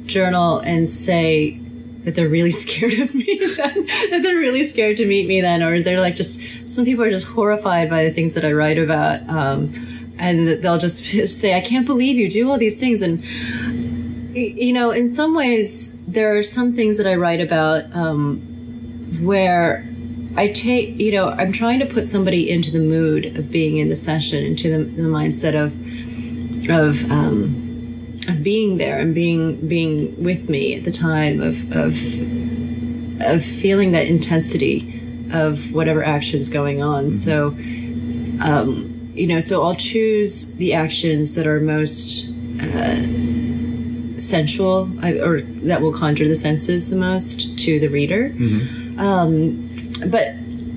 [0.06, 1.58] journal and say
[2.04, 3.38] that they're really scared of me.
[3.56, 5.42] Then that they're really scared to meet me.
[5.42, 8.52] Then, or they're like just some people are just horrified by the things that I
[8.52, 9.70] write about, um,
[10.18, 11.04] and they'll just
[11.40, 13.22] say, "I can't believe you do all these things." And
[14.32, 18.38] you know, in some ways, there are some things that I write about um,
[19.22, 19.84] where
[20.36, 23.88] I take, you know, I'm trying to put somebody into the mood of being in
[23.88, 25.74] the session, into the, the mindset of,
[26.70, 27.64] of, um,
[28.28, 31.96] of being there and being being with me at the time of of
[33.20, 35.00] of feeling that intensity
[35.32, 37.10] of whatever action's going on.
[37.10, 37.48] So,
[38.42, 42.28] um, you know, so I'll choose the actions that are most
[42.60, 43.02] uh,
[44.28, 48.32] sensual I, or that will conjure the senses the most to the reader.
[48.98, 49.68] Um,
[50.10, 50.28] but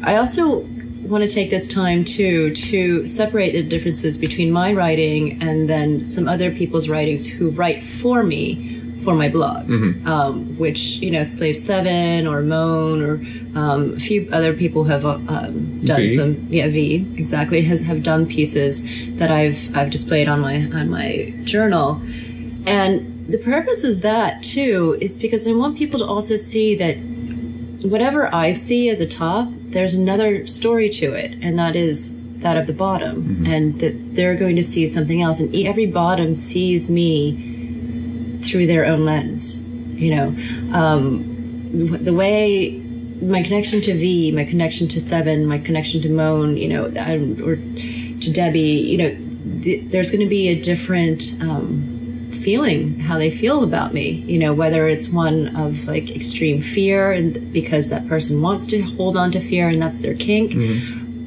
[0.03, 0.65] I also
[1.11, 6.05] want to take this time too to separate the differences between my writing and then
[6.05, 8.71] some other people's writings who write for me
[9.03, 9.67] for my blog,
[10.05, 13.13] um, which you know, Slave Seven or Moan or
[13.55, 16.09] um, a few other people have uh, um, done V.
[16.09, 16.37] some.
[16.49, 21.33] Yeah, V exactly has, have done pieces that I've I've displayed on my on my
[21.43, 21.99] journal,
[22.67, 26.97] and the purpose of that too is because I want people to also see that
[27.83, 32.57] whatever I see as a top, there's another story to it, and that is that
[32.57, 36.89] of the bottom, and that they're going to see something else, and every bottom sees
[36.89, 37.33] me
[38.41, 39.67] through their own lens.
[39.95, 40.27] You know,
[40.73, 41.23] um,
[41.71, 42.81] the the way
[43.21, 47.37] my connection to V, my connection to Seven, my connection to Moan, you know, um,
[47.43, 49.15] or to Debbie, you know,
[49.63, 51.23] th- there's going to be a different.
[51.41, 51.90] Um,
[52.43, 57.11] feeling how they feel about me you know whether it's one of like extreme fear
[57.11, 60.53] and because that person wants to hold on to fear and that's their kink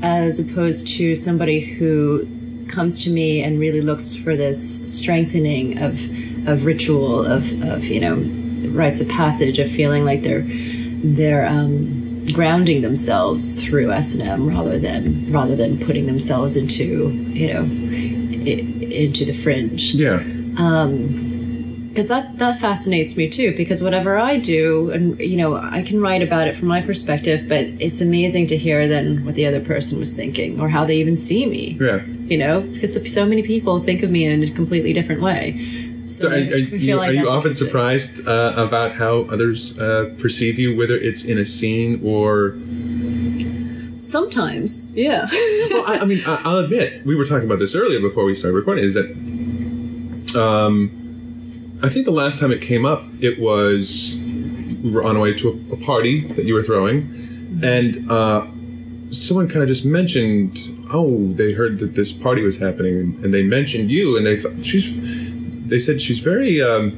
[0.03, 2.27] as opposed to somebody who
[2.69, 4.59] comes to me and really looks for this
[4.99, 5.95] strengthening of
[6.49, 8.17] of ritual of of you know
[8.81, 10.45] rites of passage of feeling like they're
[11.19, 17.63] they're um grounding themselves through S&M rather than rather than putting themselves into you know
[18.43, 20.23] into the fringe Yeah.
[20.55, 26.01] Because that that fascinates me too because whatever i do and you know i can
[26.01, 29.61] write about it from my perspective but it's amazing to hear then what the other
[29.61, 32.01] person was thinking or how they even see me Yeah.
[32.33, 35.43] you know because so many people think of me in a completely different way
[36.09, 40.57] So, are, are I you, are you often surprised uh, about how others uh, perceive
[40.63, 42.55] you, whether it's in a scene or?
[44.01, 45.27] sometimes yeah
[45.75, 48.35] Well, I, I mean, I, I'll admit, we were talking about this earlier before we
[48.37, 48.85] started recording.
[48.85, 49.07] Is that,
[50.37, 50.91] um,
[51.83, 54.21] I think the last time it came up, it was
[54.83, 57.09] we were on our way to a, a party that you were throwing,
[57.63, 58.47] and uh,
[59.11, 60.59] someone kind of just mentioned,
[60.93, 64.65] oh, they heard that this party was happening, and they mentioned you, and they thought
[64.65, 65.67] she's.
[65.69, 66.63] They said she's very.
[66.63, 66.93] Um,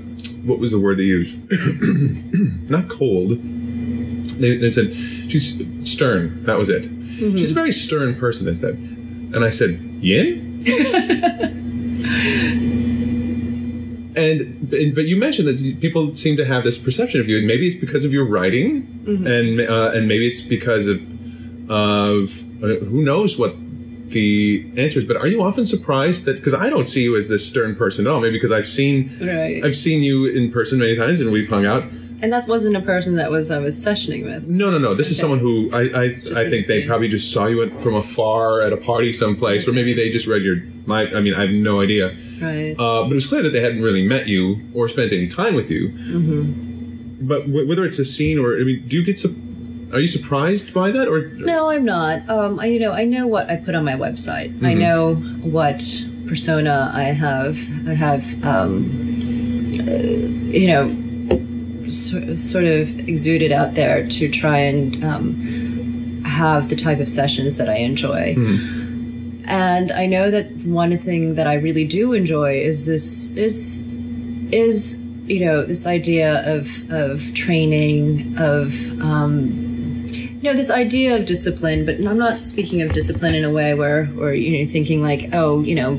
[0.47, 1.51] what was the word they used?
[2.71, 3.31] Not cold.
[3.31, 6.45] They, they said she's stern.
[6.45, 6.85] That was it.
[7.17, 8.47] She's a very stern person.
[8.47, 9.71] They said, and I said,
[10.01, 10.63] Yin.
[14.17, 17.47] and but- but you mentioned that people seem to have this perception of you, and
[17.47, 20.99] maybe it's because of your writing, and uh, and maybe it's because of
[21.71, 22.31] of
[22.63, 23.55] uh, who knows what
[24.11, 25.07] the answer is.
[25.07, 28.07] But are you often surprised that because I don't see you as this stern person
[28.07, 28.21] at all?
[28.21, 29.65] Maybe because I've seen Right.
[29.65, 31.85] I've seen you in person many times, and we've hung out.
[32.23, 34.95] and that wasn't a person that was i was sessioning with No, no, no.
[34.95, 36.05] This is someone who I I,
[36.43, 39.93] I think they probably just saw you from afar at a party someplace, or maybe
[39.93, 40.57] they just read your.
[40.87, 42.07] My, I mean, I have no idea.
[42.41, 45.29] Right Uh, but it was clear that they hadn't really met you or spent any
[45.29, 45.89] time with you.
[45.91, 47.27] Mm-hmm.
[47.27, 49.19] But w- whether it's a scene or I mean, do you get?
[49.19, 49.35] Su-
[49.93, 51.29] are you surprised by that or?
[51.39, 52.29] No, I'm not.
[52.29, 54.51] Um, I, you know, I know what I put on my website.
[54.63, 55.81] I know what
[56.29, 57.57] persona I have.
[57.89, 58.85] I have, um,
[59.89, 59.93] uh,
[60.53, 60.91] you know,
[61.91, 65.35] so, sort of exuded out there to try and um,
[66.25, 68.35] have the type of sessions that I enjoy.
[69.49, 73.85] And I know that one thing that I really do enjoy is this is
[74.53, 79.49] is you know this idea of of training of um,
[80.37, 83.75] you know this idea of discipline but i'm not speaking of discipline in a way
[83.75, 85.99] where where you know thinking like oh you know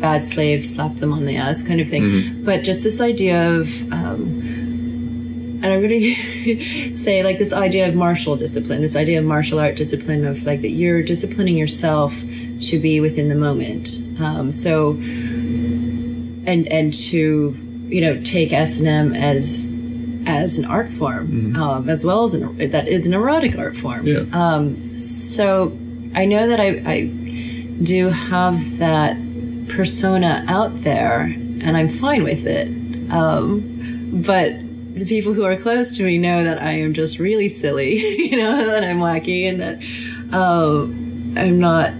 [0.00, 2.44] bad slave slap them on the ass kind of thing mm-hmm.
[2.44, 4.20] but just this idea of um,
[5.62, 9.58] and i'm going to say like this idea of martial discipline this idea of martial
[9.58, 12.22] art discipline of like that you're disciplining yourself
[12.60, 13.88] to be within the moment
[14.20, 14.92] um, so
[16.50, 17.54] and and to
[17.88, 19.70] you know take S and M as
[20.26, 21.56] as an art form, mm-hmm.
[21.60, 24.06] um, as well as an that is an erotic art form.
[24.06, 24.24] Yeah.
[24.32, 25.72] Um, so
[26.14, 27.06] I know that I, I
[27.82, 29.16] do have that
[29.68, 32.68] persona out there, and I'm fine with it.
[33.12, 33.62] Um,
[34.24, 34.52] but
[34.94, 37.96] the people who are close to me know that I am just really silly,
[38.30, 39.78] you know, that I'm wacky, and that
[40.32, 40.82] uh,
[41.40, 41.92] I'm not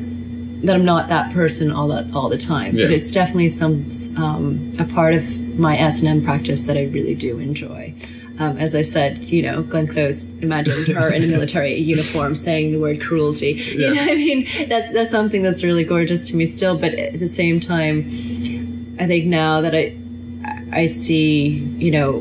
[0.62, 2.76] that I'm not that person all that all the time.
[2.76, 2.86] Yeah.
[2.86, 3.84] But it's definitely some
[4.22, 7.94] um, a part of my S&M practice that I really do enjoy.
[8.38, 12.72] Um, as I said, you know, Glenn Close imagined her in a military uniform saying
[12.72, 13.52] the word cruelty.
[13.52, 13.88] Yeah.
[13.88, 16.78] You know, I mean, that's that's something that's really gorgeous to me still.
[16.78, 17.98] But at the same time,
[18.98, 19.94] I think now that I
[20.72, 22.20] I see, you know,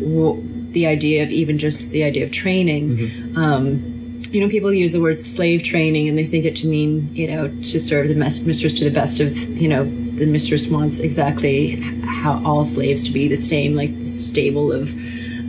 [0.00, 2.96] w- the idea of even just the idea of training.
[2.96, 3.38] Mm-hmm.
[3.38, 3.91] Um,
[4.32, 7.28] you know, people use the word slave training and they think it to mean, you
[7.28, 11.78] know, to serve the mistress to the best of, you know, the mistress wants exactly
[12.06, 14.94] how all slaves to be the same, like the stable of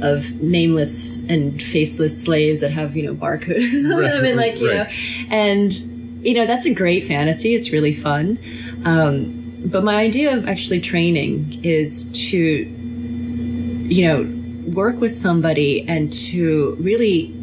[0.02, 4.68] of nameless and faceless slaves that have you know barcodes on them and like you
[4.68, 4.76] right.
[4.76, 7.56] know, and you know that's a great fantasy.
[7.56, 8.38] It's really fun.
[8.86, 9.40] Um,
[9.72, 16.76] but my idea of actually training is to you know work with somebody and to
[16.80, 17.34] really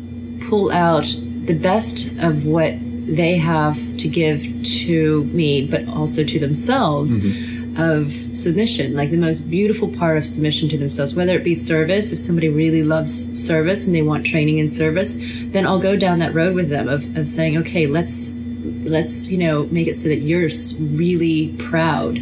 [0.49, 1.07] pull out
[1.45, 2.75] the best of what
[3.07, 4.47] they have to give
[4.85, 7.19] to me, but also to themselves.
[7.19, 7.57] Mm-hmm.
[7.79, 12.13] Of submission, like the most beautiful part of submission to themselves, whether it be service,
[12.13, 13.11] if somebody really loves
[13.43, 15.17] service and they want training in service,
[15.53, 18.41] then I'll go down that road with them of, of saying, okay, let's
[18.85, 20.51] let's you know make it so that you're
[20.93, 22.19] really proud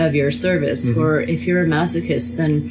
[0.00, 1.00] of your service mm-hmm.
[1.00, 2.68] or if you're a masochist then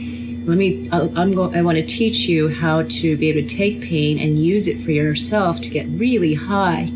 [0.47, 3.81] let me i'm going i want to teach you how to be able to take
[3.81, 6.89] pain and use it for yourself to get really high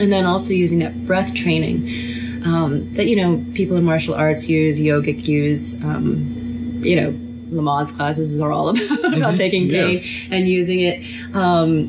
[0.00, 1.86] and then also using that breath training
[2.44, 5.82] um, that you know people in martial arts use, yogic use.
[5.84, 6.24] Um,
[6.80, 7.12] you know,
[7.50, 9.14] Lamaze classes are all about, mm-hmm.
[9.14, 10.36] about taking pain yeah.
[10.36, 11.34] and using it.
[11.34, 11.88] Um,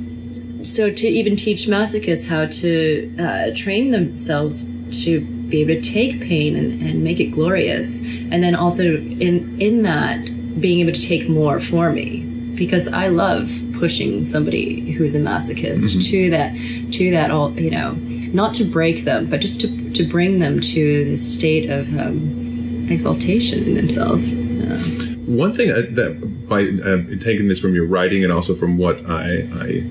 [0.63, 6.22] so to even teach masochists how to uh, train themselves to be able to take
[6.22, 10.30] pain and, and make it glorious, and then also in in that
[10.60, 12.24] being able to take more for me
[12.56, 15.99] because I love pushing somebody who's a masochist mm-hmm.
[15.99, 17.95] to that to that all you know
[18.34, 22.88] not to break them but just to, to bring them to the state of um,
[22.89, 28.32] exaltation in themselves uh, one thing that by uh, taking this from your writing and
[28.32, 29.84] also from what I, I,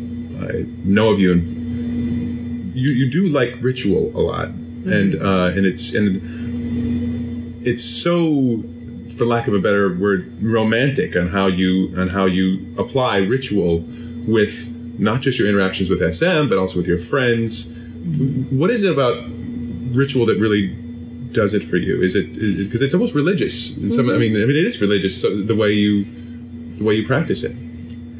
[0.47, 1.43] I know of you and
[2.75, 4.93] you, you do like ritual a lot mm-hmm.
[4.93, 8.63] and uh, and it's and it's so
[9.17, 13.85] for lack of a better word romantic on how you on how you apply ritual
[14.27, 17.73] with not just your interactions with SM, but also with your friends.
[18.51, 19.23] What is it about
[19.93, 20.75] ritual that really
[21.33, 22.01] does it for you?
[22.03, 23.77] Is it because it, it's almost religious?
[23.79, 24.15] In some, mm-hmm.
[24.15, 25.21] I mean, I mean, it is religious.
[25.21, 26.05] So the way you
[26.79, 27.53] the way you practice it,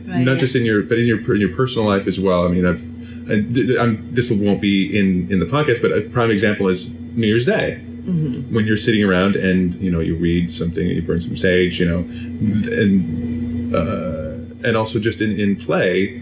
[0.09, 0.37] right, not yeah.
[0.37, 2.45] just in your but in your in your personal life as well.
[2.45, 2.83] I mean, I've
[3.29, 7.27] and I'm, this won't be in in the podcast, but a prime example is New
[7.27, 7.81] Year's Day.
[8.05, 8.55] Mm-hmm.
[8.55, 11.87] When you're sitting around and you know you read something, you burn some sage, you
[11.87, 16.21] know, and uh, and also just in in play,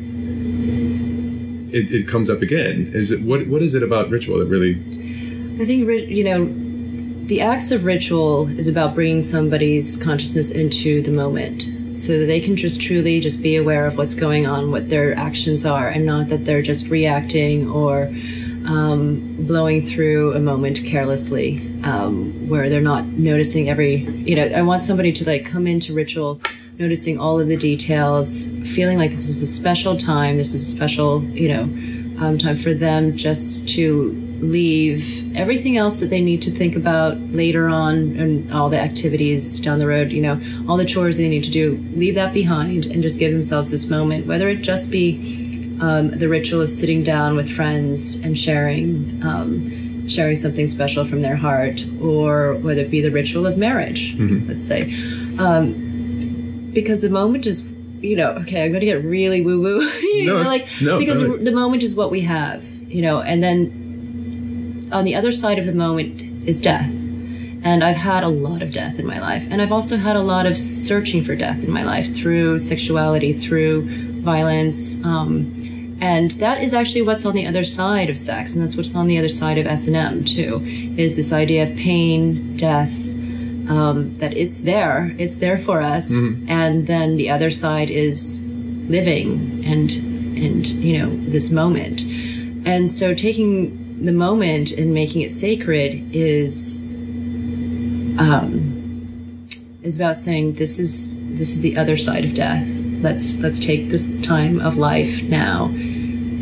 [1.73, 2.91] it, it comes up again.
[2.93, 4.75] Is it what what is it about ritual that really?
[5.61, 6.45] I think you know,
[7.27, 11.63] the acts of ritual is about bringing somebody's consciousness into the moment,
[11.95, 15.17] so that they can just truly just be aware of what's going on, what their
[15.17, 18.09] actions are, and not that they're just reacting or
[18.67, 23.97] um, blowing through a moment carelessly, um, where they're not noticing every.
[23.97, 26.41] You know, I want somebody to like come into ritual
[26.79, 30.77] noticing all of the details, feeling like this is a special time, this is a
[30.77, 31.63] special, you know,
[32.25, 34.11] um, time for them just to
[34.41, 39.61] leave everything else that they need to think about later on and all the activities
[39.61, 42.87] down the road, you know, all the chores they need to do, leave that behind
[42.87, 47.05] and just give themselves this moment, whether it just be um, the ritual of sitting
[47.05, 49.21] down with friends and sharing.
[49.25, 54.17] Um, sharing something special from their heart, or whether it be the ritual of marriage,
[54.17, 54.49] mm-hmm.
[54.49, 54.83] let's say.
[55.39, 55.75] Um,
[56.73, 60.27] because the moment is you know okay i'm going to get really woo woo you
[60.27, 61.37] no, know like no, because no.
[61.37, 63.71] the moment is what we have you know and then
[64.93, 66.91] on the other side of the moment is death.
[67.65, 69.47] And I've had a lot of death in my life.
[69.51, 73.33] And I've also had a lot of searching for death in my life through sexuality,
[73.33, 73.83] through
[74.23, 75.05] violence.
[75.05, 75.62] Um,
[76.03, 78.57] and that is actually what's on the other side of sex.
[78.57, 80.61] And that's what's on the other side of S&M, too,
[80.99, 82.93] is this idea of pain, death,
[83.71, 86.11] um, that it's there, it's there for us.
[86.11, 86.49] Mm-hmm.
[86.49, 88.45] And then the other side is
[88.91, 89.93] living and,
[90.37, 92.03] and, you know, this moment.
[92.67, 96.83] And so taking the moment and making it sacred is
[98.19, 98.55] um,
[99.85, 102.67] is about saying this is this is the other side of death.
[103.01, 105.71] Let's let's take this time of life now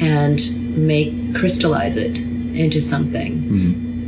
[0.00, 0.40] and
[0.76, 2.18] make crystallize it
[2.58, 3.32] into something.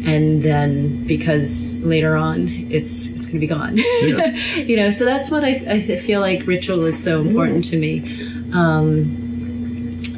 [0.07, 3.77] And then because later on it's it's going to be gone.
[4.03, 4.35] Yeah.
[4.57, 8.01] you know, so that's what I, I feel like ritual is so important to me.
[8.53, 9.03] Um,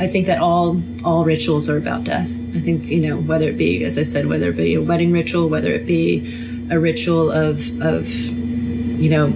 [0.00, 2.28] I think that all all rituals are about death.
[2.56, 5.12] I think you know whether it be, as I said, whether it be a wedding
[5.12, 9.32] ritual, whether it be a ritual of of you know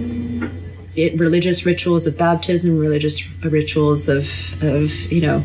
[0.95, 4.23] it, religious rituals of baptism, religious rituals of
[4.63, 5.43] of you know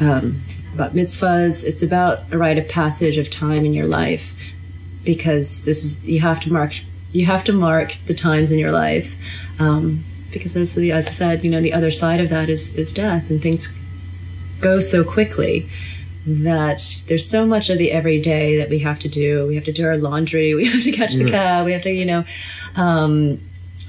[0.00, 0.36] um,
[0.74, 1.64] about mitzvahs.
[1.64, 4.36] It's about a rite of passage of time in your life
[5.04, 6.72] because this is you have to mark
[7.12, 10.00] you have to mark the times in your life um,
[10.32, 12.94] because as, the, as I said, you know the other side of that is is
[12.94, 13.76] death and things
[14.60, 15.66] go so quickly
[16.26, 19.46] that there's so much of the everyday that we have to do.
[19.46, 20.54] We have to do our laundry.
[20.60, 21.64] We have to catch the cab.
[21.64, 22.24] We have to, you know,
[22.76, 23.38] um,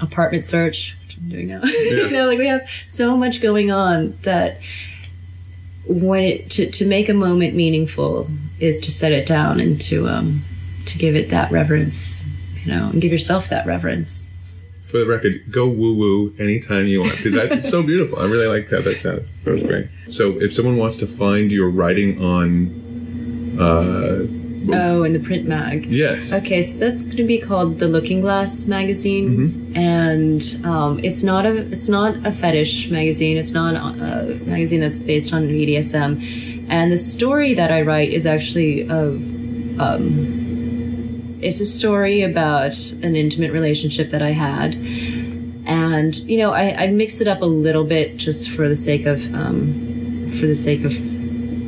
[0.02, 1.62] apartment search, which I'm doing now.
[1.64, 4.60] you know, like we have so much going on that
[5.92, 8.28] when it to, to make a moment meaningful
[8.60, 10.42] is to set it down and to um,
[10.86, 14.28] to give it that reverence, you know, and give yourself that reverence.
[14.86, 17.18] For the record, go woo woo anytime you want.
[17.24, 18.20] That's so beautiful.
[18.20, 19.26] I really liked how that sounded.
[19.44, 19.88] That was great.
[20.10, 22.68] So, if someone wants to find your writing on,
[23.60, 24.26] uh,
[24.70, 25.86] Oh, in the print mag.
[25.88, 31.24] yes, Okay, so that's going to be called the Looking Glass magazine, and um, it's
[31.24, 33.38] not a it's not a fetish magazine.
[33.38, 38.26] It's not a magazine that's based on BDSM, and the story that I write is
[38.28, 39.02] actually a,
[39.80, 40.04] um,
[41.42, 44.76] it's a story about an intimate relationship that I had,
[45.66, 49.06] and you know I, I mix it up a little bit just for the sake
[49.08, 49.74] of um,
[50.38, 50.94] for the sake of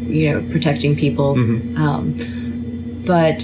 [0.08, 1.32] you know protecting people.
[1.78, 2.14] Um,
[3.06, 3.44] but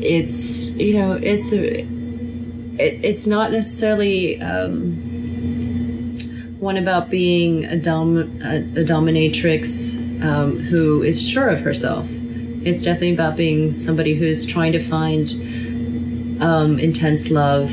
[0.00, 4.92] it's you know it's a it, it's not necessarily um,
[6.60, 12.08] one about being a dom a, a dominatrix um, who is sure of herself.
[12.66, 15.30] It's definitely about being somebody who's trying to find
[16.40, 17.70] um, intense love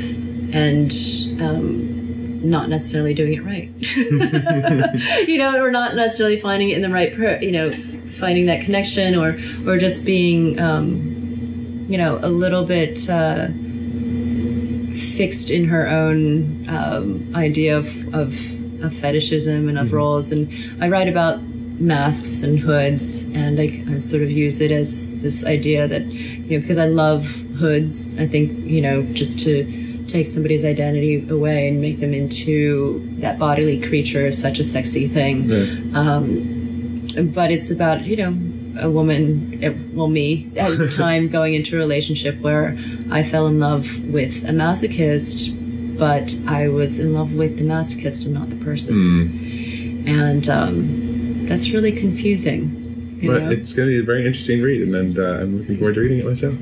[0.54, 0.92] and
[1.40, 3.70] um, not necessarily doing it right.
[5.28, 8.64] you know, or not necessarily finding it in the right, per- you know, finding that
[8.64, 11.11] connection, or or just being, um,
[11.88, 13.48] you know, a little bit uh,
[15.16, 18.34] fixed in her own um, idea of, of
[18.82, 20.32] of fetishism and of roles.
[20.32, 20.48] And
[20.82, 21.40] I write about
[21.78, 26.58] masks and hoods, and I, I sort of use it as this idea that, you
[26.58, 27.26] know, because I love
[27.58, 29.64] hoods, I think, you know, just to
[30.08, 35.06] take somebody's identity away and make them into that bodily creature is such a sexy
[35.06, 35.44] thing.
[35.94, 38.34] Um, but it's about, you know,
[38.80, 42.76] a woman, eh, well, me, at the time going into a relationship where
[43.10, 45.58] I fell in love with a masochist,
[45.98, 50.04] but I was in love with the masochist and not the person.
[50.06, 52.70] And um, that's really confusing.
[53.24, 53.50] But know?
[53.50, 56.00] it's going to be a very interesting read, and, and uh, I'm looking forward to
[56.00, 56.54] reading it myself.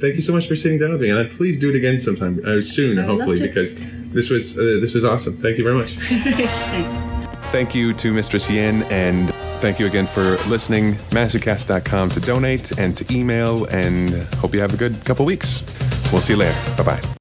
[0.00, 2.40] Thank you so much for sitting down with me, and please do it again sometime
[2.44, 3.76] uh, soon, I hopefully, because
[4.12, 5.34] this was uh, this was awesome.
[5.34, 5.92] Thank you very much.
[5.98, 6.94] Thanks.
[7.52, 9.30] Thank you to Mistress Yin, and
[9.60, 10.94] thank you again for listening.
[11.10, 15.62] Masocast.com to donate and to email, and hope you have a good couple weeks.
[16.12, 16.58] We'll see you later.
[16.76, 17.16] Bye bye.